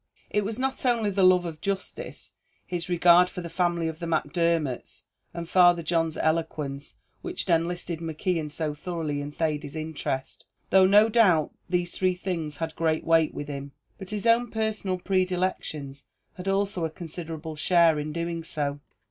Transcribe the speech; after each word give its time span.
It 0.31 0.43
was 0.43 0.57
not 0.57 0.83
only 0.83 1.11
the 1.11 1.21
love 1.21 1.45
of 1.45 1.61
justice, 1.61 2.33
his 2.65 2.89
regard 2.89 3.29
for 3.29 3.41
the 3.41 3.51
family 3.51 3.87
of 3.87 3.99
the 3.99 4.07
Macdermots, 4.07 5.03
and 5.31 5.47
Father 5.47 5.83
John's 5.83 6.17
eloquence 6.17 6.95
which 7.21 7.45
had 7.45 7.61
enlisted 7.61 7.99
McKeon 7.99 8.49
so 8.49 8.73
thoroughly 8.73 9.21
in 9.21 9.29
Thady's 9.31 9.75
interest, 9.75 10.47
though, 10.71 10.87
no 10.87 11.07
doubt, 11.07 11.51
these 11.69 11.91
three 11.91 12.15
things 12.15 12.57
had 12.57 12.75
great 12.75 13.03
weight 13.03 13.35
with 13.35 13.47
him, 13.47 13.73
but 13.99 14.09
his 14.09 14.25
own 14.25 14.49
personal 14.49 14.97
predilections 14.97 16.05
had 16.33 16.47
also 16.47 16.83
a 16.83 16.89
considerable 16.89 17.55
share 17.55 17.99
in 17.99 18.11
doing 18.11 18.43
so. 18.43 18.79